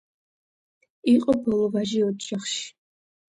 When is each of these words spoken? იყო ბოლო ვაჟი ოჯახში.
იყო 1.13 1.35
ბოლო 1.43 1.67
ვაჟი 1.75 2.01
ოჯახში. 2.09 2.65